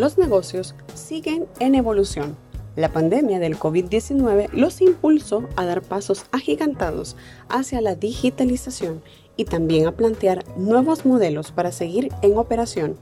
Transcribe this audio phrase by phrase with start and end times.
[0.00, 2.34] los negocios siguen en evolución.
[2.74, 7.16] La pandemia del COVID-19 los impulsó a dar pasos agigantados
[7.50, 9.02] hacia la digitalización
[9.36, 12.96] y también a plantear nuevos modelos para seguir en operación.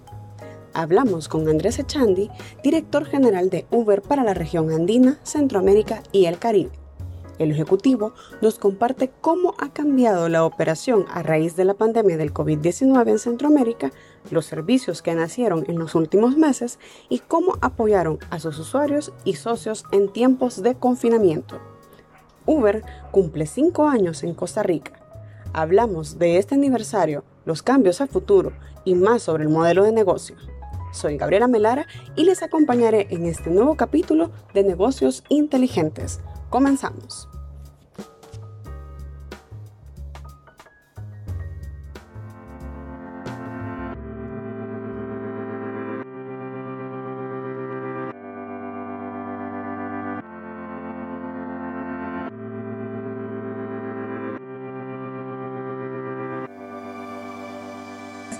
[0.74, 2.30] Hablamos con Andrés Echandi,
[2.64, 6.72] director general de Uber para la región andina, Centroamérica y el Caribe.
[7.38, 8.12] El Ejecutivo
[8.42, 13.18] nos comparte cómo ha cambiado la operación a raíz de la pandemia del COVID-19 en
[13.20, 13.92] Centroamérica,
[14.30, 16.78] los servicios que nacieron en los últimos meses
[17.08, 21.58] y cómo apoyaron a sus usuarios y socios en tiempos de confinamiento.
[22.46, 24.92] Uber cumple cinco años en Costa Rica.
[25.52, 28.52] Hablamos de este aniversario, los cambios a futuro
[28.84, 30.36] y más sobre el modelo de negocio.
[30.92, 37.27] Soy Gabriela Melara y les acompañaré en este nuevo capítulo de Negocios Inteligentes Comenzamos.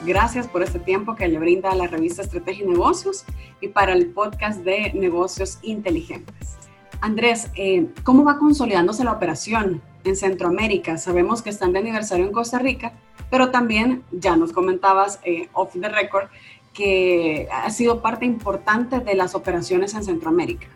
[0.08, 3.26] Gracias por este tiempo que le brinda a la revista Estrategia y Negocios
[3.60, 6.56] y para el podcast de Negocios Inteligentes.
[7.02, 10.96] Andrés, eh, ¿cómo va consolidándose la operación en Centroamérica?
[10.96, 12.94] Sabemos que están de aniversario en Costa Rica,
[13.28, 16.28] pero también ya nos comentabas eh, off the record
[16.72, 20.68] que ha sido parte importante de las operaciones en Centroamérica.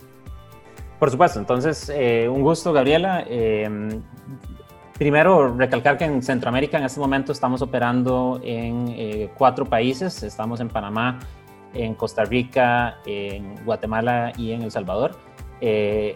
[0.99, 3.25] Por supuesto, entonces eh, un gusto, Gabriela.
[5.03, 10.23] Primero, recalcar que en Centroamérica en este momento estamos operando en cuatro países.
[10.23, 11.19] Estamos en Panamá,
[11.75, 15.17] en Costa Rica, en Guatemala y en El Salvador.
[15.61, 16.15] Eh,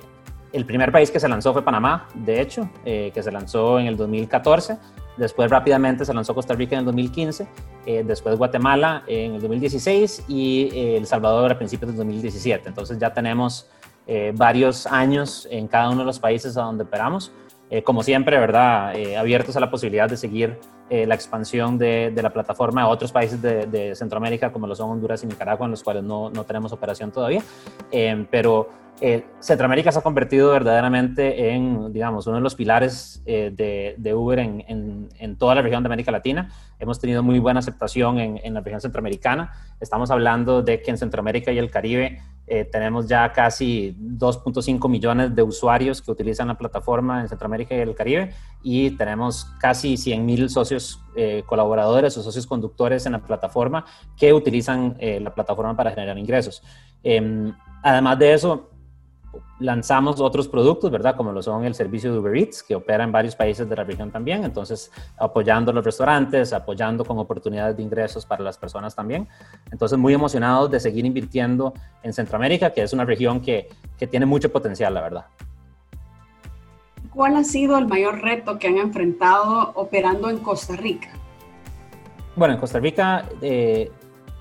[0.53, 3.89] el primer país que se lanzó fue Panamá, de hecho, eh, que se lanzó en
[3.89, 4.79] el 2014.
[5.17, 7.48] Después rápidamente se lanzó Costa Rica en el 2015,
[7.87, 12.69] eh, después Guatemala en el 2016 y El Salvador a principios del 2017.
[12.69, 13.69] Entonces ya tenemos
[14.35, 17.33] varios años en cada uno de los países a donde operamos.
[17.84, 18.94] Como siempre, ¿verdad?
[19.18, 23.94] abiertos a la posibilidad de seguir la expansión de, la plataforma a otros países de,
[23.96, 27.42] Centroamérica, como lo son Honduras y Nicaragua, en los cuales no, no tenemos operación todavía.
[28.30, 28.68] pero
[29.00, 33.52] eh, Centroamérica se ha convertido verdaderamente en, digamos, uno de los pilares eh,
[33.98, 36.50] de, Uber en, toda la región de América Latina.
[36.78, 39.52] Hemos tenido muy buena aceptación en, la región centroamericana.
[39.80, 45.34] Estamos hablando de que en Centroamérica y el Caribe eh, tenemos ya casi 2.5 millones
[45.34, 50.24] de usuarios que utilizan la plataforma en Centroamérica y el Caribe y tenemos casi 100
[50.24, 51.02] mil socios
[51.46, 53.86] colaboradores o socios conductores en la plataforma
[54.18, 56.62] que utilizan la plataforma para generar ingresos.
[57.02, 58.68] Em, además de eso,
[59.58, 61.17] lanzamos otros productos, ¿verdad?
[61.17, 63.85] Como lo son el servicio de Uber Eats, que opera en varios países de la
[63.85, 69.29] región también, entonces apoyando los restaurantes, apoyando con oportunidades de ingresos para las personas también.
[69.70, 74.27] Entonces muy emocionados de seguir invirtiendo en Centroamérica, que es una región que, que tiene
[74.27, 75.27] mucho potencial, la verdad.
[77.11, 81.08] ¿Cuál ha sido el mayor reto que han enfrentado operando en Costa Rica?
[82.36, 83.91] Bueno, en Costa Rica eh,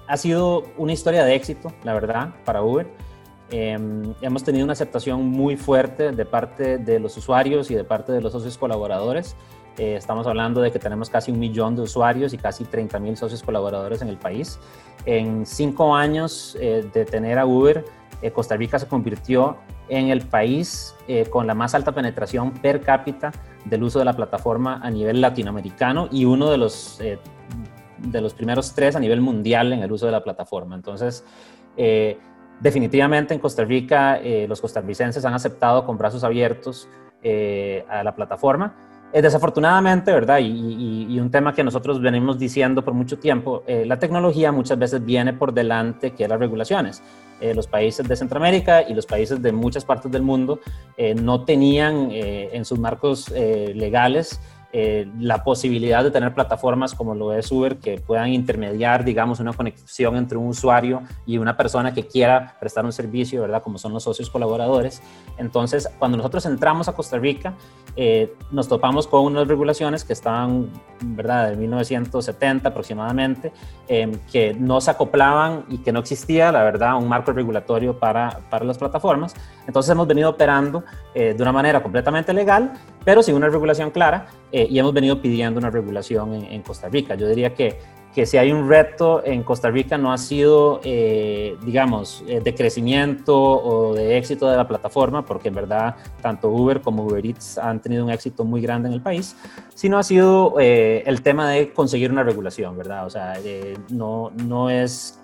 [0.08, 3.05] ha sido una historia de éxito, la verdad, para Uber
[3.52, 8.12] Em, hemos tenido una aceptación muy fuerte de parte de los usuarios y de parte
[8.12, 9.36] de los socios colaboradores.
[9.78, 13.18] Eh, estamos hablando de que tenemos casi un millón de usuarios y casi 30 mil
[13.18, 14.60] socios colaboradores en el país.
[15.06, 17.86] En cinco años eh, de tener a Uber,
[18.22, 19.58] eh, Costa Rica se convirtió
[19.90, 20.96] en el país
[21.30, 23.32] con la más alta penetración per cápita
[23.66, 28.74] del uso de la plataforma a nivel latinoamericano y uno de los, de los primeros
[28.74, 30.76] tres a nivel mundial en el uso de la plataforma.
[30.76, 31.24] Entonces,
[32.60, 36.88] Definitivamente en Costa Rica eh, los costarricenses han aceptado con brazos abiertos
[37.22, 38.76] eh, a la plataforma.
[39.12, 40.40] Eh, desafortunadamente, ¿verdad?
[40.42, 45.34] Y, un tema que nosotros venimos diciendo por mucho tiempo, la tecnología muchas veces viene
[45.34, 47.02] por delante que las regulaciones.
[47.56, 50.60] los países de Centroamérica y los países de muchas partes del mundo
[51.22, 54.40] no tenían en sus marcos legales
[54.78, 59.54] eh, la posibilidad de tener plataformas como lo es Uber que puedan intermediar, digamos, una
[59.54, 63.64] conexión entre un usuario y una persona que quiera prestar un servicio, ¿verdad?
[63.64, 65.02] Como son los socios colaboradores.
[65.38, 67.54] Entonces, cuando nosotros entramos a Costa Rica,
[67.96, 70.70] eh, nos topamos con unas regulaciones que estaban,
[71.02, 73.54] ¿verdad?, de 1970 aproximadamente,
[73.88, 78.42] em, que no se acoplaban y que no existía, la verdad, un marco regulatorio para,
[78.50, 79.34] para las plataformas.
[79.68, 80.84] Entonces, hemos venido operando
[81.14, 82.74] eh, de una manera completamente legal,
[83.06, 87.16] pero sin una regulación clara eh, y hemos venido pidiendo una regulación en, Costa Rica.
[87.16, 87.80] Yo diría que,
[88.16, 92.56] que, si hay un reto en Costa Rica no ha sido, eh, digamos, eh, de
[92.56, 97.58] crecimiento o de éxito de la plataforma, porque en verdad tanto Uber como Uber Eats
[97.58, 99.36] han tenido un éxito muy grande en el país,
[99.76, 103.06] sino ha sido el tema de conseguir una regulación, ¿verdad?
[103.06, 103.34] O sea,
[103.90, 105.20] no, no es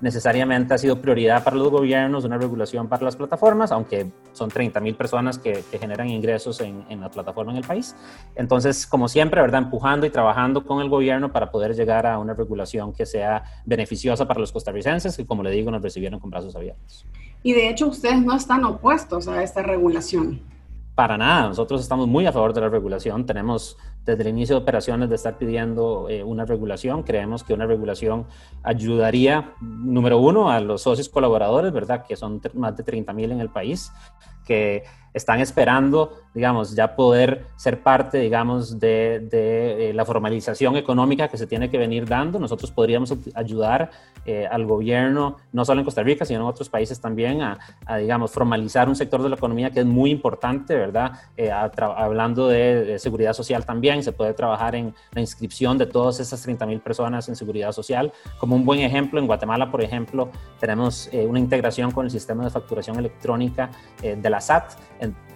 [0.00, 4.80] necesariamente ha sido prioridad para los gobiernos una regulación para las plataformas, aunque son 30
[4.80, 7.94] mil personas que, generan ingresos en, en, la plataforma en el país.
[8.34, 9.62] Entonces, como siempre, ¿verdad?
[9.62, 14.26] Empujando y trabajando con el gobierno para poder llegar a una regulación que sea beneficiosa
[14.26, 17.06] para los costarricenses, que como le digo, nos recibieron con brazos abiertos.
[17.42, 20.42] Y de hecho, ustedes no están opuestos a esta regulación.
[21.00, 23.24] Para nada, nosotros estamos muy a favor de la regulación.
[23.24, 27.04] Tenemos desde el inicio de operaciones de estar pidiendo eh, una regulación.
[27.04, 28.26] Creemos que una regulación
[28.62, 32.04] ayudaría, número uno, a los socios colaboradores, ¿verdad?
[32.06, 33.90] Que son más de 30 mil en el país,
[34.44, 41.28] que están esperando, digamos, ya poder ser parte, digamos, de, de, eh, la formalización económica
[41.28, 42.38] que se tiene que venir dando.
[42.38, 43.90] Nosotros podríamos ayudar
[44.24, 47.58] eh, al gobierno, no solo en Costa Rica, sino en otros países también, a,
[47.98, 51.12] digamos, formalizar un sector de la economía que es muy importante, ¿verdad?
[51.36, 56.42] Eh, hablando de, seguridad social también, se puede trabajar en la inscripción de todas esas
[56.42, 58.12] 30 mil personas en seguridad social.
[58.38, 62.50] Como un buen ejemplo, en Guatemala, por ejemplo, tenemos una integración con el sistema de
[62.50, 63.70] facturación electrónica
[64.02, 64.72] de la SAT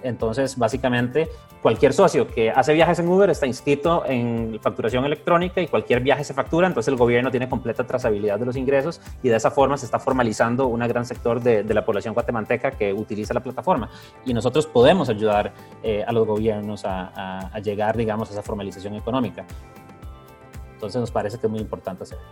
[0.03, 1.29] entonces, básicamente,
[1.63, 6.23] cualquier socio que hace viajes en Uber está inscrito en facturación electrónica y cualquier viaje
[6.23, 9.79] se factura, entonces el gobierno tiene completa trazabilidad de los ingresos y de esa forma
[9.79, 13.89] se está formalizando un gran sector de, la población guatemalteca que utiliza la plataforma.
[14.27, 15.53] Y nosotros podemos ayudar
[15.83, 19.47] eh, a los gobiernos a, a llegar, digamos, a esa formalización económica.
[20.75, 22.25] Entonces nos parece que es muy importante hacerlo.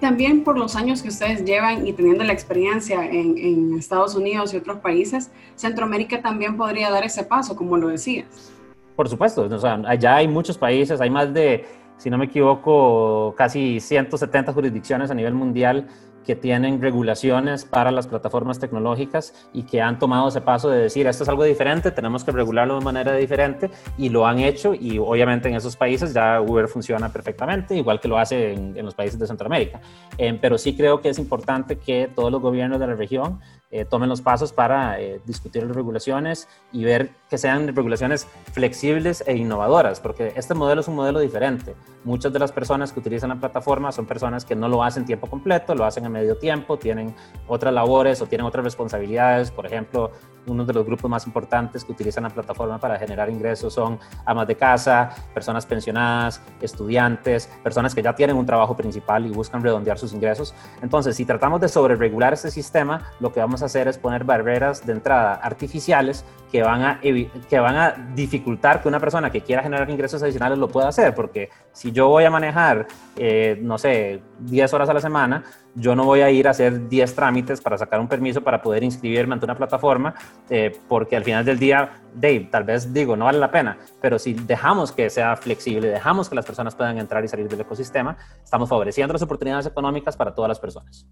[0.00, 4.56] También por los años que ustedes llevan y teniendo la experiencia en, Estados Unidos y
[4.58, 8.52] otros países, Centroamérica también podría dar ese paso, como lo decías.
[8.94, 11.64] Por supuesto, o sea, allá hay muchos países, hay más de,
[11.98, 15.86] si no me equivoco, casi 170 jurisdicciones a nivel mundial
[16.26, 21.06] que tienen regulaciones para las plataformas tecnológicas y que han tomado ese paso de decir,
[21.06, 24.98] esto es algo diferente, tenemos que regularlo de manera diferente y lo han hecho y
[24.98, 29.18] obviamente en esos países ya Uber funciona perfectamente, igual que lo hace en, los países
[29.18, 29.80] de Centroamérica.
[30.18, 33.40] Eh, pero sí creo que es importante que todos los gobiernos de la región
[33.70, 39.24] eh, tomen los pasos para eh, discutir las regulaciones y ver que sean regulaciones flexibles
[39.26, 41.74] e innovadoras, porque este modelo es un modelo diferente.
[42.04, 45.26] Muchas de las personas que utilizan la plataforma son personas que no lo hacen tiempo
[45.26, 47.14] completo, lo hacen a medio tiempo, tienen
[47.46, 49.50] otras labores o tienen otras responsabilidades.
[49.50, 50.10] Por ejemplo,
[50.46, 54.46] uno de los grupos más importantes que utilizan la plataforma para generar ingresos son amas
[54.46, 59.98] de casa, personas pensionadas, estudiantes, personas que ya tienen un trabajo principal y buscan redondear
[59.98, 60.54] sus ingresos.
[60.82, 64.86] Entonces, si tratamos de sobreregular este sistema, lo que vamos a hacer es poner barreras
[64.86, 69.62] de entrada artificiales que van a, que van a dificultar que una persona que quiera
[69.62, 74.22] generar ingresos adicionales lo pueda hacer, porque si yo voy a manejar, eh, no sé,
[74.40, 75.44] 10 horas a la semana,
[75.74, 78.82] yo no voy a ir a hacer 10 trámites para sacar un permiso para poder
[78.82, 80.14] inscribirme ante una plataforma,
[80.48, 84.18] eh, porque al final del día, Dave, tal vez digo, no vale la pena, pero
[84.18, 88.16] si dejamos que sea flexible, dejamos que las personas puedan entrar y salir del ecosistema,
[88.42, 91.06] estamos favoreciendo las oportunidades económicas para todas las personas.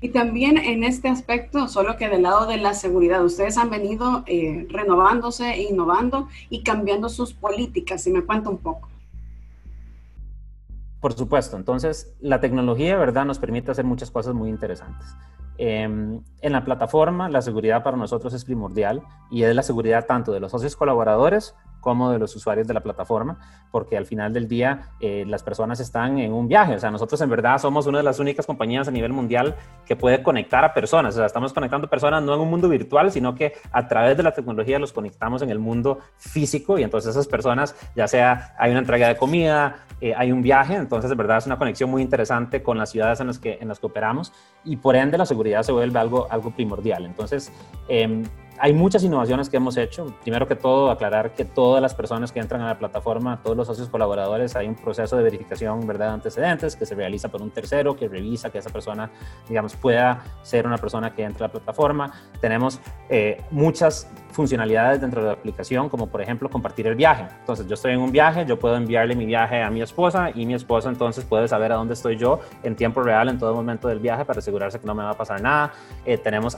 [0.00, 4.22] Y también en este aspecto, solo que del lado de la seguridad, ustedes han venido
[4.26, 8.88] eh, renovándose, innovando y cambiando sus políticas, si me cuenta un poco.
[11.00, 15.16] Por supuesto, entonces la tecnología, ¿verdad?, nos permite hacer muchas cosas muy interesantes.
[15.60, 20.32] Em, en la plataforma, la seguridad para nosotros es primordial y es la seguridad tanto
[20.32, 23.38] de los socios colaboradores como de los usuarios de la plataforma,
[23.70, 26.74] porque al final del día eh, las personas están en un viaje.
[26.74, 29.56] O sea, nosotros en verdad somos una de las únicas compañías a nivel mundial
[29.86, 31.14] que puede conectar a personas.
[31.14, 34.22] O sea, estamos conectando personas no en un mundo virtual, sino que a través de
[34.22, 38.70] la tecnología los conectamos en el mundo físico y entonces esas personas, ya sea hay
[38.70, 42.02] una entrega de comida, eh, hay un viaje, entonces de verdad es una conexión muy
[42.02, 44.32] interesante con las ciudades en las que, en las que operamos
[44.64, 47.04] y por ende la seguridad se vuelve algo, algo primordial.
[47.04, 47.52] Entonces,
[47.88, 48.24] eh,
[48.60, 50.14] hay muchas innovaciones que hemos hecho.
[50.22, 53.66] Primero que todo, aclarar que todas las personas que entran a la plataforma, todos los
[53.66, 56.06] socios colaboradores, hay un proceso de verificación ¿verdad?
[56.06, 59.10] de antecedentes que se realiza por un tercero que revisa que esa persona,
[59.48, 62.12] digamos, pueda ser una persona que entra a la plataforma.
[62.40, 67.26] Tenemos eh, muchas funcionalidades dentro de la aplicación, como por ejemplo compartir el viaje.
[67.40, 70.46] Entonces, yo estoy en un viaje, yo puedo enviarle mi viaje a mi esposa y
[70.46, 73.88] mi esposa entonces puede saber a dónde estoy yo en tiempo real en todo momento
[73.88, 75.72] del viaje para asegurarse que no me va a pasar nada.
[76.06, 76.56] Eh, tenemos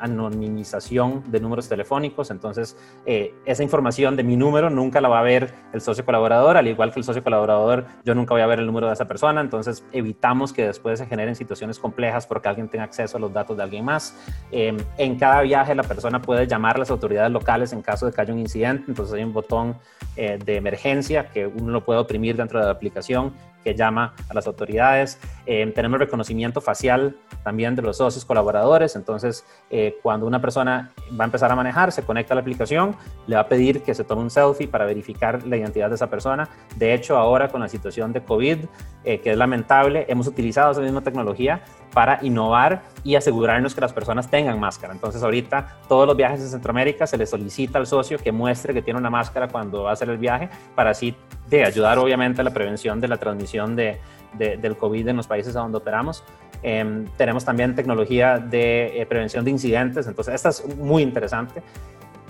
[0.00, 2.76] anonimización de números telefónicos, entonces
[3.06, 6.68] eh, esa información de mi número nunca la va a ver el socio colaborador, al
[6.68, 9.40] igual que el socio colaborador, yo nunca voy a ver el número de esa persona,
[9.40, 13.56] entonces evitamos que después se generen situaciones complejas porque alguien tenga acceso a los datos
[13.56, 14.14] de alguien más.
[14.52, 18.12] Em, en cada viaje la persona puede llamar a las autoridades locales en caso de
[18.12, 19.76] que haya un incidente, entonces hay un botón
[20.16, 23.32] eh, de emergencia que uno lo puede oprimir dentro de la aplicación
[23.64, 25.18] que llama a las autoridades.
[25.46, 28.94] Eh, tenemos reconocimiento facial también de los socios colaboradores.
[28.94, 32.94] Entonces, eh, cuando una persona va a empezar a manejar, se conecta a la aplicación,
[33.26, 36.08] le va a pedir que se tome un selfie para verificar la identidad de esa
[36.08, 36.48] persona.
[36.76, 38.58] De hecho, ahora con la situación de COVID,
[39.04, 41.62] que es lamentable, hemos utilizado esa misma tecnología
[41.94, 44.92] para innovar y asegurarnos que las personas tengan máscara.
[44.92, 48.82] Entonces ahorita todos los viajes en Centroamérica se le solicita al socio que muestre que
[48.82, 51.16] tiene una máscara cuando va a hacer el viaje para así
[51.48, 54.00] de ayudar obviamente a la prevención de la transmisión de,
[54.36, 56.24] del COVID en los países a donde operamos.
[56.62, 61.62] Em, tenemos también tecnología de eh, prevención de incidentes, entonces esta es muy interesante.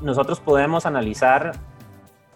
[0.03, 1.53] Nosotros podemos analizar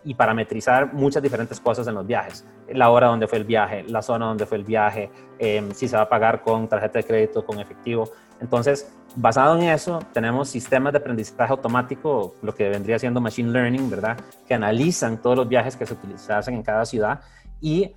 [0.04, 2.47] y parametrizar muchas diferentes cosas en los viajes.
[2.73, 5.97] La hora donde fue el viaje, la zona donde fue el viaje, em, si se
[5.97, 8.11] va a pagar con tarjeta de crédito, con efectivo.
[8.40, 13.90] Entonces, basado en eso, tenemos sistemas de aprendizaje automático, lo que vendría siendo machine learning,
[13.90, 14.16] ¿verdad?
[14.47, 17.21] Que analizan todos los viajes que se hacen en cada ciudad
[17.61, 17.95] y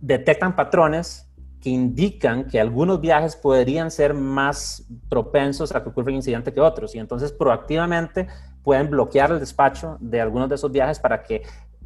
[0.00, 1.26] detectan patrones
[1.60, 6.60] que indican que algunos viajes podrían ser más propensos a que ocurra un incidente que
[6.60, 6.94] otros.
[6.94, 8.28] Y entonces proactivamente
[8.64, 11.42] pueden bloquear el despacho de algunos de esos viajes para que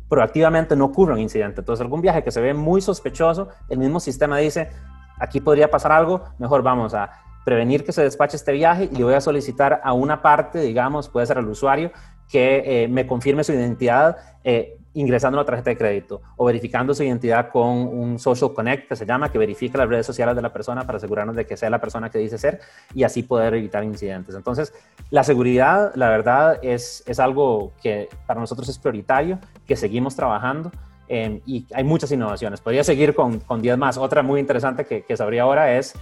[0.08, 1.60] proactivamente no ocurra un incidente.
[1.60, 4.70] Entonces, algún viaje que se ve muy sospechoso, el mismo sistema dice,
[5.18, 7.10] aquí podría pasar algo, mejor vamos a
[7.44, 11.08] prevenir que se despache este viaje y le voy a solicitar a una parte, digamos,
[11.08, 11.92] puede ser al usuario,
[12.28, 17.02] que eh, me confirme su identidad eh, ingresando una tarjeta de crédito o verificando su
[17.02, 20.52] identidad con un social connect que se llama, que verifica las redes sociales de la
[20.52, 22.60] persona para asegurarnos de que sea la persona que dice ser
[22.94, 24.34] y así poder evitar incidentes.
[24.34, 24.72] Entonces,
[25.10, 30.70] la seguridad, la verdad, es, es algo que para nosotros es prioritario, que seguimos trabajando.
[31.06, 32.60] Em, y hay muchas innovaciones.
[32.60, 33.98] Podría seguir con, con 10 más.
[33.98, 35.94] Otra muy interesante que, que sabría ahora es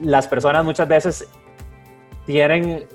[0.00, 1.28] las personas muchas veces
[2.26, 2.86] tienen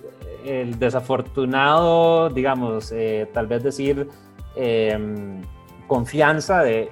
[0.46, 4.10] el desafortunado, digamos, eh, tal vez decir,
[4.56, 5.42] Em,
[5.88, 6.92] confianza de,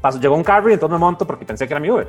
[0.00, 2.08] paso, llegó un carro y entonces me monto porque pensé que era mi Uber.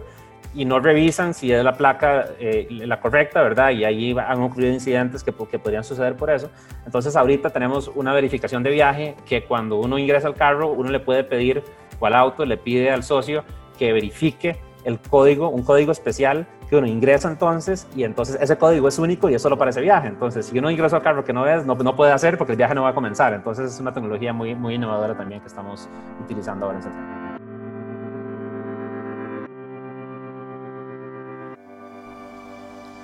[0.54, 3.72] Y no revisan si es la placa eh, la correcta, ¿verdad?
[3.72, 6.50] Y ahí han ocurrido incidentes que, que podrían suceder por eso.
[6.86, 11.02] Entonces ahorita tenemos una verificación de viaje que cuando uno ingresa al carro, uno le
[11.02, 11.62] puede pedir,
[12.00, 13.44] o al auto, le pide al socio
[13.78, 18.88] que verifique el código, un código especial que uno ingresa entonces y entonces ese código
[18.88, 20.08] es único y es solo para ese viaje.
[20.08, 22.58] Entonces, si uno ingresa al carro que no es, no, no puede hacer porque el
[22.58, 23.34] viaje no va a comenzar.
[23.34, 25.90] Entonces, es una tecnología muy, muy innovadora también que estamos
[26.24, 27.36] utilizando ahora en.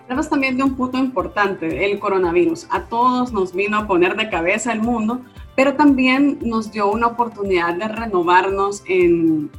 [0.04, 2.68] Hablamos también de un punto importante, el coronavirus.
[2.70, 5.22] A todos nos vino a poner de cabeza el mundo,
[5.56, 9.50] pero también nos dio una oportunidad de renovarnos en,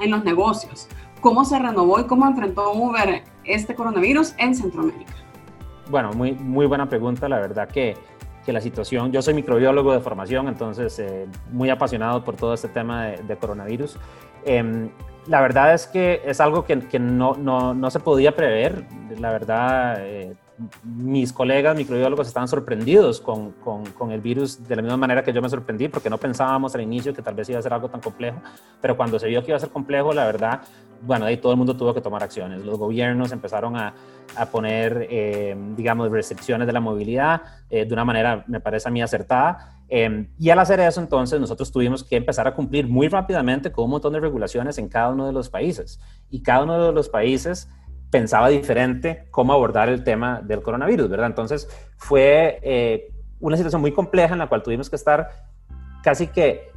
[0.00, 0.88] en los negocios.
[1.20, 5.23] ¿Cómo se renovó y cómo enfrentó Uber este coronavirus en Centroamérica?
[5.88, 7.28] Bueno, muy, muy buena pregunta.
[7.28, 7.96] La verdad que
[8.44, 12.68] que la situación, yo soy microbiólogo de formación, entonces eh, muy apasionado por todo este
[12.68, 13.96] tema de, coronavirus.
[14.44, 14.90] Em,
[15.26, 18.84] la verdad es que es algo que, que no, no, no, se podía prever.
[19.18, 20.34] La verdad, eh,
[20.84, 25.42] mis colegas microbiólogos estaban sorprendidos con, con, el virus de la misma manera que yo
[25.42, 28.00] me sorprendí, porque no pensábamos al inicio que tal vez iba a ser algo tan
[28.00, 28.40] complejo,
[28.80, 30.60] pero cuando se vio que iba a ser complejo, la verdad,
[31.02, 32.64] bueno, ahí todo el mundo tuvo que tomar acciones.
[32.64, 33.94] Los gobiernos empezaron a,
[34.36, 38.92] a poner, eh, digamos, restricciones de la movilidad eh, de una manera, me parece a
[38.92, 39.82] mí, acertada.
[39.88, 43.84] Eh, y al hacer eso, entonces, nosotros tuvimos que empezar a cumplir muy rápidamente con
[43.84, 46.00] un montón de regulaciones en cada uno de los países.
[46.30, 47.68] Y cada uno de los países
[48.14, 51.26] pensaba diferente cómo abordar el tema del coronavirus, ¿verdad?
[51.26, 55.30] Entonces, fue una situación muy compleja en la cual tuvimos que estar
[56.00, 56.70] casi que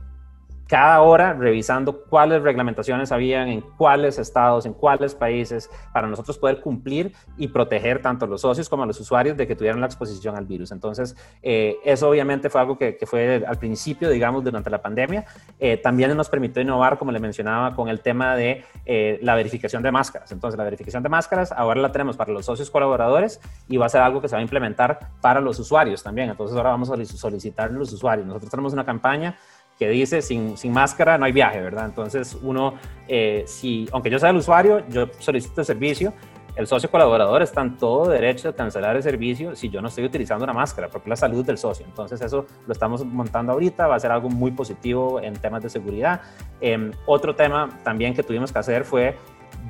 [0.67, 6.59] cada hora revisando cuáles reglamentaciones habían en cuáles estados, en cuáles países, para nosotros poder
[6.59, 9.87] cumplir y proteger tanto a los socios como a los usuarios de que tuvieran la
[9.87, 10.71] exposición al virus.
[10.71, 15.25] Entonces, eh, eso obviamente fue algo que, fue al principio, digamos, durante la pandemia.
[15.59, 19.81] Eh, también nos permitió innovar, como le mencionaba, con el tema de eh, la verificación
[19.83, 20.31] de máscaras.
[20.31, 23.89] Entonces, la verificación de máscaras ahora la tenemos para los socios colaboradores y va a
[23.89, 26.29] ser algo que se va a implementar para los usuarios también.
[26.29, 28.27] Entonces, ahora vamos a solicitar a los usuarios.
[28.27, 29.37] Nosotros tenemos una campaña
[29.77, 31.85] que dice sin, sin máscara no hay viaje, ¿verdad?
[31.85, 32.75] Entonces uno,
[33.07, 36.13] eh, si, aunque yo sea el usuario, yo solicito el servicio,
[36.55, 40.05] el socio colaborador está en todo derecho de cancelar el servicio si yo no estoy
[40.05, 41.85] utilizando una máscara, porque la salud del socio.
[41.85, 45.69] Entonces eso lo estamos montando ahorita, va a ser algo muy positivo en temas de
[45.69, 46.21] seguridad.
[46.59, 49.15] Em, otro tema también que tuvimos que hacer fue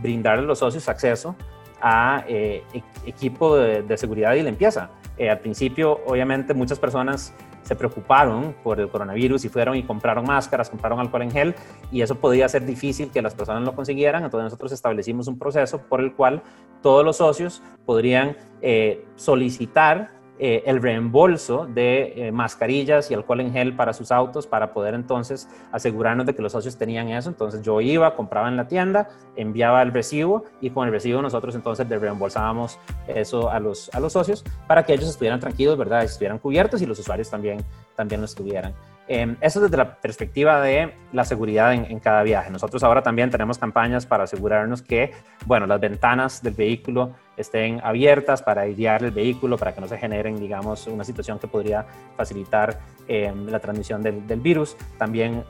[0.02, 1.36] brindarle a los socios acceso
[1.82, 2.64] a eh,
[3.06, 4.90] equipo de, de, seguridad y limpieza.
[5.18, 7.34] Eh, al principio, obviamente, muchas personas
[7.68, 11.56] se preocuparon por el coronavirus y fueron y compraron máscaras, compraron alcohol en gel
[11.92, 14.24] y eso podía ser difícil que las personas lo consiguieran.
[14.24, 16.42] Entonces nosotros establecimos un proceso por el cual
[16.82, 23.52] todos los socios podrían eh, solicitar eh, el reembolso de eh, mascarillas y alcohol en
[23.52, 27.30] gel para sus autos para poder entonces asegurarnos de que los socios tenían eso.
[27.30, 31.56] Entonces yo iba, compraba en la tienda, enviaba el recibo y con el recibo nosotros
[31.56, 36.04] entonces le reembolsábamos eso a los, a los socios para que ellos estuvieran tranquilos, ¿verdad?
[36.04, 37.64] Estuvieran cubiertos y los usuarios también,
[37.96, 38.74] también lo estuvieran.
[39.08, 42.52] Eh, eso desde la perspectiva de la seguridad en, cada viaje.
[42.52, 45.14] Nosotros ahora también tenemos campañas para asegurarnos que,
[45.46, 49.98] bueno, las ventanas del vehículo estén abiertas para airear el vehículo, para que no se
[49.98, 54.76] generen, digamos, una situación que podría facilitar em, la transmisión del, virus.
[54.98, 55.44] También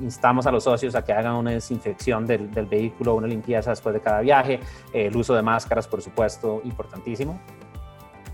[0.00, 3.94] instamos a los socios a que hagan una desinfección del, del vehículo, una limpieza después
[3.94, 4.58] de cada viaje,
[4.92, 7.38] el uso de máscaras, por supuesto, importantísimo.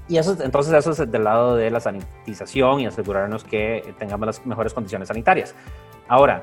[0.08, 4.46] Y eso, entonces eso es del lado de la sanitización y asegurarnos que tengamos las
[4.46, 5.54] mejores condiciones sanitarias.
[6.08, 6.42] Ahora,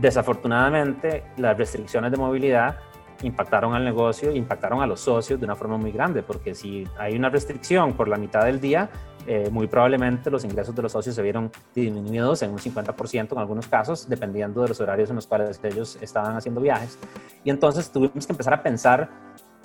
[0.00, 2.76] desafortunadamente, las restricciones de movilidad
[3.26, 7.16] impactaron al negocio, impactaron a los socios de una forma muy grande, porque si hay
[7.16, 8.90] una restricción por la mitad del día,
[9.26, 13.38] eh, muy probablemente los ingresos de los socios se vieron disminuidos en un 50% en
[13.38, 16.98] algunos casos, dependiendo de los horarios en los cuales ellos estaban haciendo viajes.
[17.42, 19.08] Y entonces tuvimos que empezar a pensar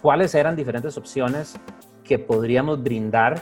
[0.01, 1.59] cuáles eran diferentes opciones
[2.03, 3.41] que podríamos brindar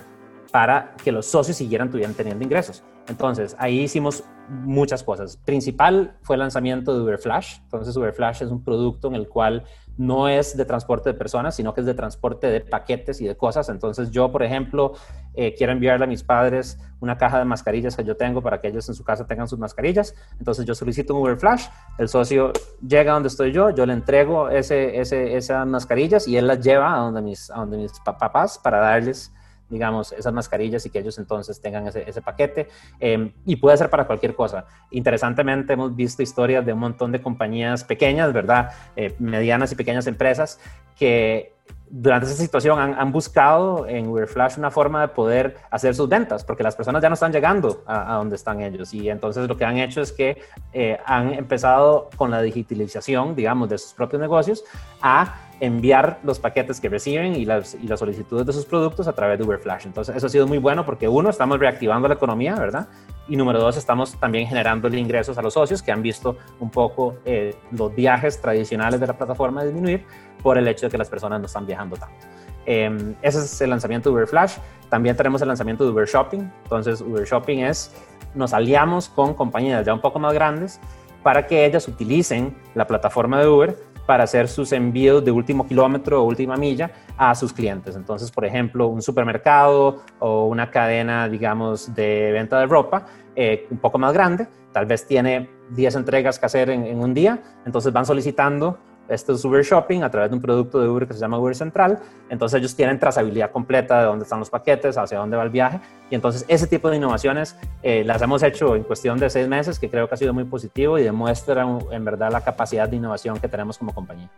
[0.52, 2.84] para que los socios siguieran teniendo ingresos.
[3.08, 5.38] Entonces, ahí hicimos muchas cosas.
[5.38, 7.60] Principal fue el lanzamiento de Uber Flash.
[7.64, 9.64] Entonces, Uber Flash es un producto en el cual
[9.98, 13.36] no es de transporte de personas, sino que es de transporte de paquetes y de
[13.36, 13.70] cosas.
[13.70, 14.94] Entonces yo, por ejemplo,
[15.34, 18.68] eh, quiero enviarle a mis padres una caja de mascarillas que yo tengo para que
[18.68, 20.16] ellos en su casa tengan sus mascarillas.
[20.40, 22.54] Entonces yo solicito un Uber Flash, el socio
[22.88, 26.62] llega a donde estoy yo, yo le entrego ese, ese, esas mascarillas y él las
[26.62, 29.32] lleva a donde mis, a donde mis papás para darles
[29.70, 32.68] digamos, esas mascarillas y que ellos entonces tengan ese, paquete.
[33.00, 34.66] Em, y puede ser para cualquier cosa.
[34.92, 38.72] Interesantemente, hemos visto historias de un montón de compañías pequeñas, ¿verdad?
[38.96, 40.60] Eh, medianas y pequeñas empresas
[40.98, 41.58] que
[41.90, 46.62] durante esa situación han, buscado en Uberflash una forma de poder hacer sus ventas, porque
[46.62, 48.94] las personas ya no están llegando a, donde están ellos.
[48.94, 50.42] Y entonces lo que han hecho es que
[50.74, 54.66] eh, han empezado con la digitalización, digamos, de sus propios negocios
[55.02, 59.14] a enviar los paquetes que reciben y las, y las solicitudes de sus productos a
[59.14, 59.86] través de Uberflash.
[59.86, 62.88] Entonces, eso ha sido muy bueno porque uno, estamos reactivando la economía, ¿verdad?
[63.28, 67.18] Y número dos, estamos también generando ingresos a los socios que han visto un poco
[67.26, 70.06] eh, los viajes tradicionales de la plataforma disminuir
[70.42, 72.26] por el hecho de que las personas no están viajando tanto.
[72.66, 74.58] Em, ese es el lanzamiento de Uberflash.
[74.90, 76.50] También tenemos el lanzamiento de Uber Shopping.
[76.64, 77.94] Entonces, Uber Shopping es,
[78.36, 80.80] nos aliamos con compañías ya un poco más grandes
[81.24, 86.24] para que ellas utilicen la plataforma de Uber para hacer sus envíos de último kilómetro
[86.24, 87.96] o última milla a sus clientes.
[87.96, 93.78] Entonces, por ejemplo, un supermercado o una cadena, digamos, de venta de ropa eh, un
[93.78, 97.94] poco más grande, tal vez tiene 10 entregas que hacer en, en un día, entonces
[97.94, 101.20] van solicitando esto es Uber Shopping a través de un producto de Uber que se
[101.20, 102.00] llama Uber Central.
[102.30, 105.80] Entonces ellos tienen trazabilidad completa de dónde están los paquetes, hacia dónde va el viaje.
[106.10, 109.80] Y entonces ese tipo de innovaciones eh, las hemos hecho en cuestión de seis meses,
[109.80, 113.40] que creo que ha sido muy positivo y demuestra en verdad la capacidad de innovación
[113.40, 114.30] que tenemos como compañía.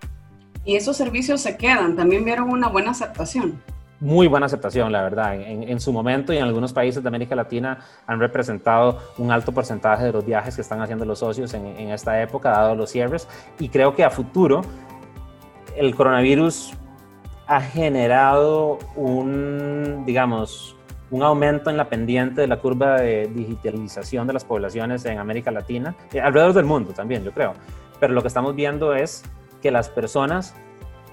[0.66, 3.60] Y esos servicios se quedan, también vieron una buena aceptación
[4.00, 5.36] muy buena aceptación, la verdad.
[5.36, 10.06] En, su momento y en algunos países de América Latina han representado un alto porcentaje
[10.06, 13.28] de los viajes que están haciendo los socios en, esta época, dado los cierres.
[13.60, 14.62] Y creo que a futuro
[15.76, 16.74] el coronavirus
[17.48, 20.76] ha generado un, digamos,
[21.12, 25.52] un aumento en la pendiente de la curva de digitalización de las poblaciones en América
[25.52, 27.54] Latina, eh, alrededor del mundo también, yo creo.
[28.00, 29.24] Pero lo que estamos viendo es
[29.62, 30.56] que las personas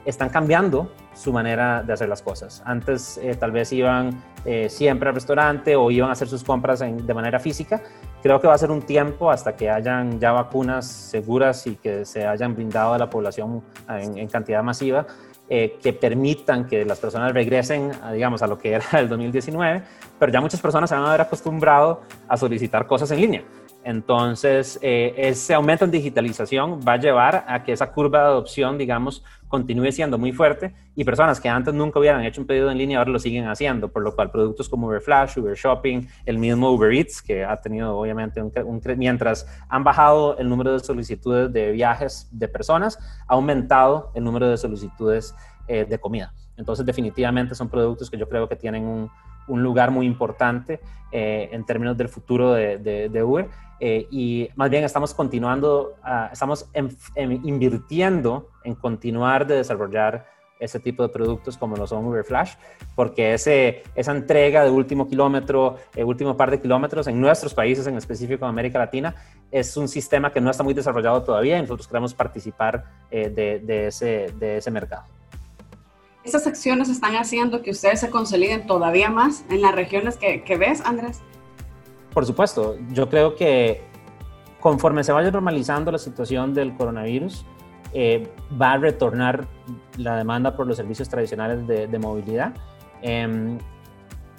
[0.06, 2.62] están cambiando su manera de hacer las cosas.
[2.64, 6.80] Antes eh, tal vez iban eh, siempre al restaurante o iban a hacer sus compras
[6.80, 7.82] de manera física.
[8.22, 12.04] Creo que va a ser un tiempo hasta que hayan ya vacunas seguras y que
[12.04, 15.06] se hayan brindado a la población en, cantidad masiva
[15.48, 19.82] eh, que permitan que las personas regresen, digamos, a lo que era el 2019,
[20.18, 23.42] pero ya muchas personas se van a haber acostumbrado a solicitar cosas en línea.
[23.86, 28.76] Entonces, eh, ese aumento en digitalización va a llevar a que esa curva de adopción,
[28.78, 32.78] digamos, continúe siendo muy fuerte y personas que antes nunca hubieran hecho un pedido en
[32.78, 36.38] línea ahora lo siguen haciendo, por lo cual productos como Uber Flash, Uber Shopping, el
[36.38, 40.80] mismo Uber Eats, que ha tenido obviamente un, un mientras han bajado el número de
[40.80, 45.34] solicitudes de viajes de personas, ha aumentado el número de solicitudes
[45.68, 46.32] eh, de comida.
[46.56, 49.10] Entonces, definitivamente son productos que yo creo que tienen un,
[49.48, 50.80] lugar muy importante
[51.10, 53.48] eh, en términos del futuro de, Uber.
[53.80, 56.68] Eh, y más bien estamos continuando, ah, estamos
[57.14, 60.26] invirtiendo en continuar de desarrollar
[60.58, 62.54] ese tipo de productos como lo son Uber Flash,
[62.94, 67.86] porque ese, esa entrega de último kilómetro, eh, último par de kilómetros en nuestros países,
[67.86, 69.14] en específico en América Latina,
[69.50, 73.60] es un sistema que no está muy desarrollado todavía y nosotros queremos participar eh, de,
[73.60, 75.04] de, ese, de ese mercado.
[76.24, 80.56] ¿Estas acciones están haciendo que ustedes se consoliden todavía más en las regiones que, que
[80.56, 81.20] ves, Andrés?
[82.16, 83.82] Por supuesto, yo creo que
[84.58, 87.44] conforme se vaya normalizando la situación del coronavirus,
[87.92, 89.46] eh, va a retornar
[89.98, 92.54] la demanda por los servicios tradicionales de, movilidad.
[93.02, 93.58] Em,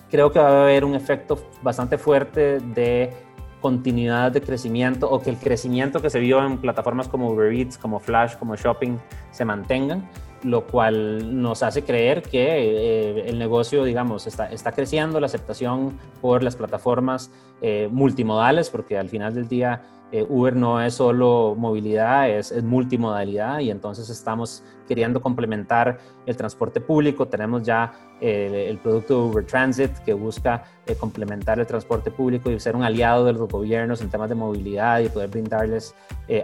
[0.10, 3.14] creo que va a haber un efecto bastante fuerte de
[3.62, 7.78] continuidad de crecimiento o que el crecimiento que se vio en plataformas como Uber Eats,
[7.78, 8.98] como Flash, como Shopping
[9.30, 10.10] se mantengan
[10.44, 15.98] lo cual nos hace creer que eh, el negocio, digamos, está, está, creciendo, la aceptación
[16.22, 21.56] por las plataformas eh, multimodales, porque al final del día eh, Uber no es solo
[21.58, 27.28] movilidad, es, multimodalidad y entonces estamos queriendo complementar el transporte público.
[27.28, 30.64] Tenemos ya el producto Uber Transit que busca
[31.00, 35.02] complementar el transporte público y ser un aliado de los gobiernos en temas de movilidad
[35.02, 35.94] y poder brindarles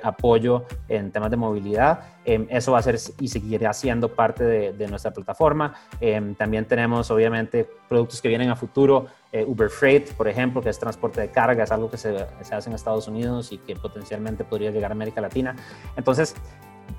[0.04, 2.02] apoyo en temas de movilidad.
[2.26, 5.74] Em, eso va a ser y seguirá siendo parte de, nuestra plataforma.
[6.00, 9.08] Em, también tenemos, obviamente, productos que vienen a futuro.
[9.34, 12.70] Eh, Uber Freight, por ejemplo, que es transporte de carga, es algo que se, hace
[12.70, 15.56] en Estados Unidos y que potencialmente podría llegar a América Latina.
[15.98, 16.36] Entonces,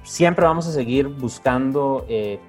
[0.03, 2.40] siempre vamos a seguir buscando eh,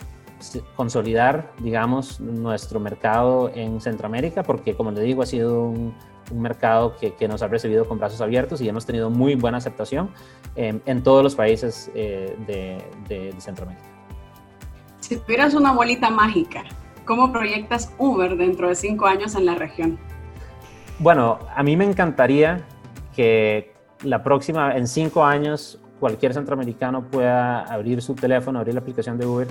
[0.76, 5.94] consolidar, digamos, nuestro mercado en Centroamérica, porque, como le digo, ha sido un
[6.32, 9.58] un mercado que, que, nos ha recibido con brazos abiertos y hemos tenido muy buena
[9.58, 10.10] aceptación
[10.56, 13.86] en todos los países eh, de, de, Centroamérica.
[15.02, 16.64] Si tuvieras una bolita mágica,
[17.06, 19.98] ¿cómo proyectas Uber dentro de cinco años en la región?
[21.00, 22.66] Bueno, a mí me encantaría
[23.16, 29.18] que la próxima, en cinco años, cualquier centroamericano pueda abrir su teléfono, abrir la aplicación
[29.18, 29.48] de Uber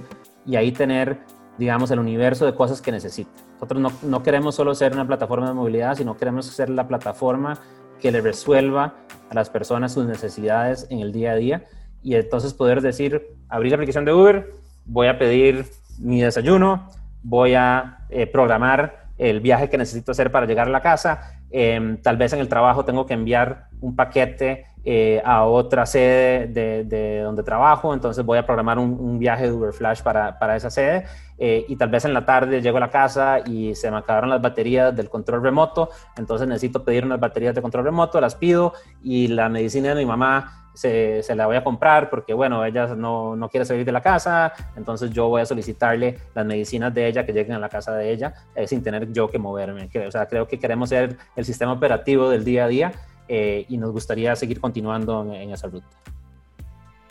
[0.46, 1.18] y ahí tener
[1.58, 3.30] digamos, el universo de cosas que necesita.
[3.54, 7.58] Nosotros no, no, queremos solo ser una plataforma de movilidad, sino queremos ser la plataforma
[8.00, 8.94] que le resuelva
[9.30, 11.64] a las personas sus necesidades en el día a día
[12.02, 14.52] y entonces poder decir, abrir la aplicación de Uber,
[14.84, 15.66] voy a pedir
[15.98, 16.88] mi desayuno,
[17.24, 21.96] voy a eh, programar el viaje que necesito hacer para llegar a la casa, em,
[21.96, 27.20] tal vez en el trabajo tengo que enviar un paquete eh, a otra sede de,
[27.22, 31.04] donde trabajo, entonces voy a programar un, viaje de Uber Flash para, para esa sede.
[31.38, 34.30] Eh, y tal vez en la tarde llego a la casa y se me acabaron
[34.30, 38.72] las baterías del control remoto, entonces necesito pedir unas baterías de control remoto, las pido
[39.02, 42.86] y la medicina de mi mamá se, se, la voy a comprar porque, bueno, ella
[42.94, 47.06] no, no, quiere salir de la casa, entonces yo voy a solicitarle las medicinas de
[47.06, 49.88] ella que lleguen a la casa de ella eh, sin tener yo que moverme.
[50.06, 52.92] O sea, creo que queremos ser el sistema operativo del día a día
[53.28, 55.86] eh, y nos gustaría seguir continuando en, esa ruta.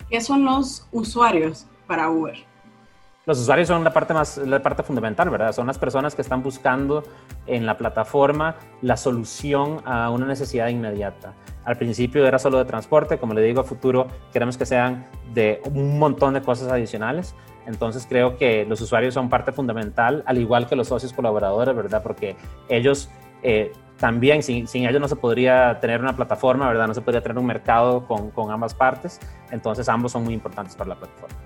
[0.09, 2.35] ¿Qué son los usuarios para Uber?
[3.25, 5.53] Los usuarios son la parte más, la parte fundamental, ¿verdad?
[5.53, 7.03] Son las personas que están buscando
[7.47, 11.33] en la plataforma la solución a una necesidad inmediata.
[11.63, 15.61] Al principio era solo de transporte, como le digo, a futuro queremos que sean de
[15.73, 17.33] un montón de cosas adicionales.
[17.65, 22.03] Entonces creo que los usuarios son parte fundamental, al igual que los socios colaboradores, ¿verdad?
[22.03, 22.35] Porque
[22.67, 23.09] ellos
[23.41, 26.87] eh, también sin, sin, ellos no se podría tener una plataforma, ¿verdad?
[26.87, 29.19] No se podría tener un mercado con, con ambas partes.
[29.51, 31.37] Entonces ambos son muy importantes para la plataforma.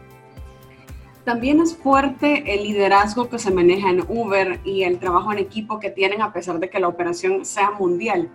[1.28, 5.78] También es fuerte el liderazgo que se maneja en Uber y el trabajo en equipo
[5.78, 8.30] que tienen a pesar de que la operación sea mundial.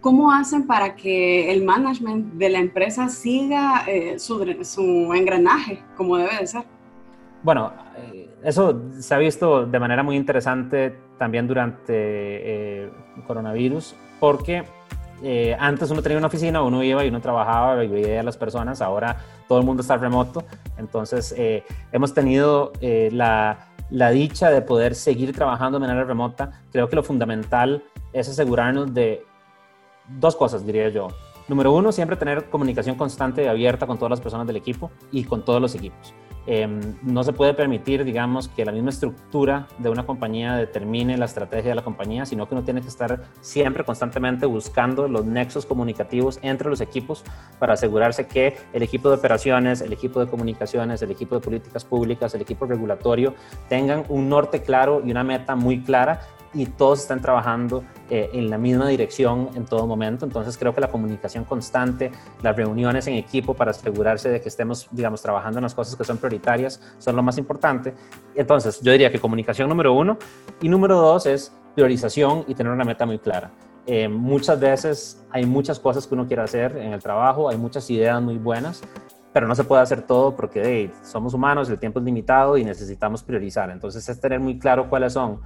[0.00, 6.16] ¿Cómo hacen para que el management de la empresa siga eh, su, su, engranaje como
[6.16, 6.64] debe de ser?
[7.44, 12.90] Bueno, eh, eso se ha visto de manera muy interesante también durante eh,
[13.26, 14.64] coronavirus, porque
[15.22, 18.38] eh, antes uno tenía una oficina, uno iba y uno trabajaba y veía a las
[18.38, 20.42] personas, ahora todo el mundo está remoto,
[20.78, 21.34] entonces
[21.92, 26.62] hemos tenido la, la, dicha de poder seguir trabajando de manera remota.
[26.72, 29.22] Creo que lo fundamental es asegurarnos de
[30.18, 31.08] dos cosas, diría yo.
[31.46, 35.24] Número uno, siempre tener comunicación constante y abierta con todas las personas del equipo y
[35.24, 36.14] con todos los equipos.
[36.46, 41.24] Em, no se puede permitir, digamos, que la misma estructura de una compañía determine la
[41.24, 45.64] estrategia de la compañía, sino que uno tiene que estar siempre constantemente buscando los nexos
[45.64, 47.24] comunicativos entre los equipos
[47.58, 51.84] para asegurarse que el equipo de operaciones, el equipo de comunicaciones, el equipo de políticas
[51.84, 53.34] públicas, el equipo regulatorio
[53.68, 56.20] tengan un norte claro y una meta muy clara
[56.54, 60.24] y todos están trabajando eh, en la misma dirección en todo momento.
[60.24, 62.12] Entonces creo que la comunicación constante,
[62.42, 66.04] las reuniones en equipo para asegurarse de que estemos, digamos, trabajando en las cosas que
[66.04, 67.94] son prioritarias son lo más importante.
[68.34, 70.18] Entonces yo diría que comunicación número uno
[70.60, 73.50] y número dos es priorización y tener una meta muy clara.
[73.86, 77.90] Eh, muchas veces hay muchas cosas que uno quiere hacer en el trabajo, hay muchas
[77.90, 78.82] ideas muy buenas,
[79.32, 83.22] pero no se puede hacer todo porque somos humanos, el tiempo es limitado y necesitamos
[83.22, 83.68] priorizar.
[83.70, 85.40] Entonces es tener muy claro cuáles son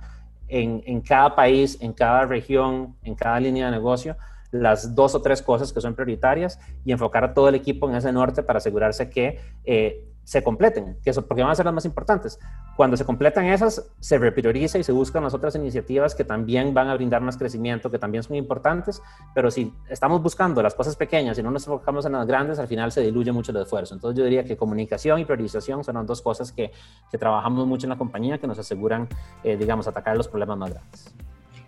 [0.48, 4.16] en, en cada país, en cada región, en cada línea de negocio,
[4.50, 7.96] las dos o tres cosas que son prioritarias y enfocar a todo el equipo en
[7.96, 11.74] ese norte para asegurarse que eh, se completen, que eso, porque van a ser las
[11.74, 12.38] más importantes.
[12.76, 16.88] Cuando se completan esas, se reprioriza y se buscan las otras iniciativas que también van
[16.88, 19.00] a brindar más crecimiento, que también son importantes,
[19.34, 22.68] pero si estamos buscando las cosas pequeñas y no nos enfocamos en las grandes, al
[22.68, 23.94] final se diluye mucho el esfuerzo.
[23.94, 26.72] Entonces yo diría que comunicación y priorización son las dos cosas que,
[27.10, 29.08] que trabajamos mucho en la compañía, que nos aseguran,
[29.42, 31.14] eh, digamos, atacar los problemas más grandes.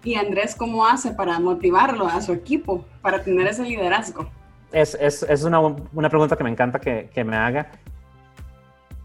[0.05, 4.29] ¿Y Andrés cómo hace para motivarlo a su equipo, para tener ese liderazgo?
[4.70, 7.73] Es, es, es una, una, pregunta que me encanta que, que me haga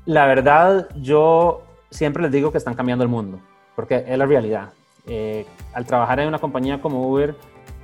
[0.05, 3.39] la verdad, yo siempre les digo que están cambiando el mundo,
[3.75, 4.69] porque es la realidad.
[5.07, 7.35] Eh, al trabajar en una compañía como Uber,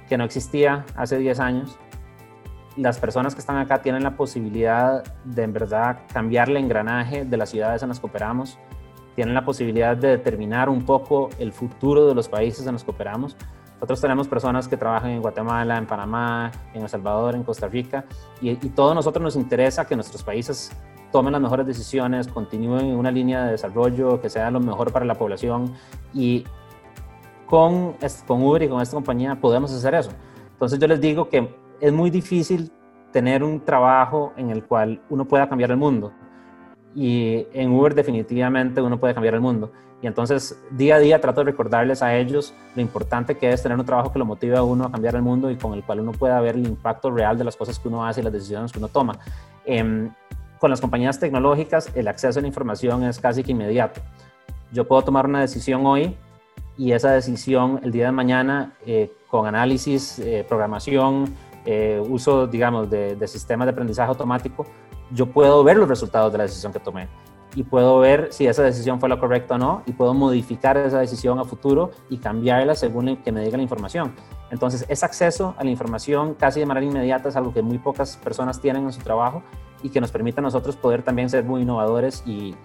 [0.08, 1.78] que no existía hace 10 años,
[2.78, 7.38] las personas que están acá tienen la posibilidad de en verdad cambiar el engranaje de
[7.38, 8.58] las ciudades en las que operamos,
[9.16, 12.92] tienen la posibilidad de determinar un poco el futuro de los países en los que
[12.92, 13.36] operamos.
[13.74, 18.06] Nosotros tenemos personas que trabajan en Guatemala, en Panamá, en El Salvador, en Costa Rica,
[18.40, 20.72] y, y todos nosotros nos interesa que nuestros países
[21.12, 25.06] tomen las mejores decisiones, continúen en una línea de desarrollo que sea lo mejor para
[25.06, 25.74] la población
[26.14, 26.46] y
[27.46, 27.96] con,
[28.26, 30.12] con Uber y con esta compañía podemos hacer eso.
[30.54, 32.72] Entonces yo les digo que es muy difícil
[33.12, 36.14] tener un trabajo en el cual uno pueda cambiar el mundo
[36.96, 39.72] y en Uber definitivamente uno puede cambiar el mundo.
[40.02, 43.78] Y entonces día a día trato de recordarles a ellos lo importante que es tener
[43.78, 46.00] un trabajo que lo motive a uno a cambiar el mundo y con el cual
[46.00, 48.72] uno pueda ver el impacto real de las cosas que uno hace y las decisiones
[48.72, 49.18] que uno toma.
[49.64, 50.10] Eh,
[50.62, 54.00] con las compañías tecnológicas el acceso a la información es casi que inmediato.
[54.72, 56.16] Yo puedo tomar una decisión hoy
[56.78, 61.34] y esa decisión el día de mañana eh, con análisis, eh, programación,
[61.66, 64.68] eh, uso, digamos, de, de sistemas de aprendizaje automático,
[65.10, 67.08] yo puedo ver los resultados de la decisión que tomé
[67.56, 71.00] y puedo ver si esa decisión fue la correcta o no y puedo modificar esa
[71.00, 74.14] decisión a futuro y cambiarla según que me diga la información.
[74.52, 78.16] Entonces, ese acceso a la información casi de manera inmediata es algo que muy pocas
[78.18, 79.42] personas tienen en su trabajo
[79.84, 82.56] y que nos permite a nosotros poder también ser muy innovadores y,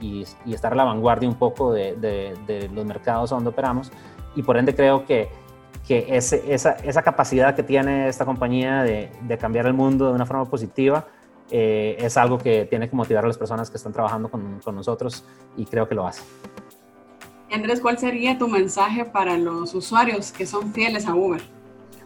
[0.47, 3.91] estar a la vanguardia un poco de, los mercados donde operamos.
[4.35, 5.29] Y por ende creo que,
[5.87, 10.45] que esa, esa, capacidad que tiene esta compañía de, cambiar el mundo de una forma
[10.45, 11.07] positiva
[11.51, 14.75] eh, es algo que tiene que motivar a las personas que están trabajando con, con
[14.75, 15.25] nosotros
[15.57, 16.23] y creo que lo hace.
[17.51, 21.56] Andrés, ¿cuál sería tu mensaje para los usuarios que son fieles a Uber?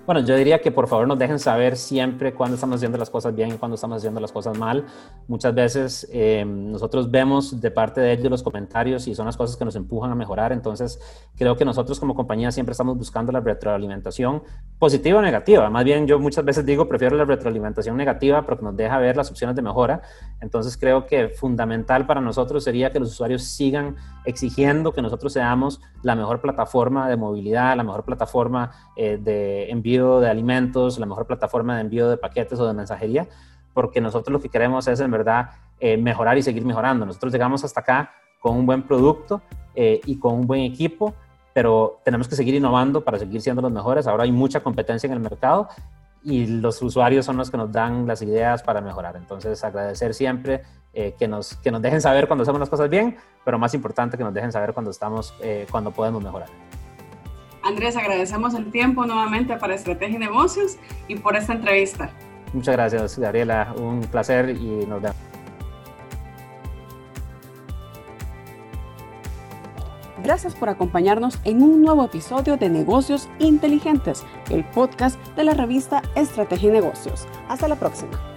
[0.07, 3.35] Bueno, yo diría que por favor nos dejen saber siempre cuándo estamos haciendo las cosas
[3.35, 4.85] bien y cuándo estamos haciendo las cosas mal.
[5.29, 9.57] Muchas veces eh, nosotros vemos de parte de ellos los comentarios y son las cosas
[9.57, 10.53] que nos empujan a mejorar.
[10.53, 10.99] Entonces,
[11.37, 14.43] creo que nosotros como compañía siempre estamos buscando la retroalimentación
[14.79, 15.69] positiva o negativa.
[15.69, 19.31] Más bien, yo muchas veces digo, prefiero la retroalimentación negativa porque nos deja ver las
[19.31, 20.01] opciones de mejora.
[20.41, 25.81] Entonces, creo que fundamental para nosotros sería que los usuarios sigan exigiendo que nosotros seamos
[26.03, 31.27] la mejor plataforma de movilidad, la mejor plataforma eh, de envío de alimentos, la mejor
[31.27, 33.27] plataforma de envío de paquetes o de mensajería,
[33.75, 35.51] porque nosotros lo que queremos es en verdad
[35.81, 37.07] eh, mejorar y seguir mejorando.
[37.07, 39.43] Nosotros llegamos hasta acá con un buen producto
[39.75, 41.15] eh, y con un buen equipo,
[41.53, 44.07] pero tenemos que seguir innovando para seguir siendo los mejores.
[44.07, 45.69] Ahora hay mucha competencia en el mercado
[46.23, 49.17] y los usuarios son los que nos dan las ideas para mejorar.
[49.17, 53.17] Entonces, agradecer siempre eh, que, nos, que nos dejen saber cuando hacemos las cosas bien,
[53.45, 55.35] pero más importante que nos dejen saber cuando, estamos,
[55.71, 56.49] cuando podemos mejorar.
[57.71, 60.77] Andrés, agradecemos el tiempo nuevamente para Estrategia y Negocios
[61.09, 62.11] y por esta entrevista.
[62.53, 63.73] Muchas gracias, Gabriela.
[63.77, 65.17] Un placer y nos vemos.
[70.23, 76.03] Gracias por acompañarnos en un nuevo episodio de Negocios Inteligentes, el podcast de la revista
[76.15, 77.27] Estrategia y Negocios.
[77.49, 78.30] Hasta la próxima.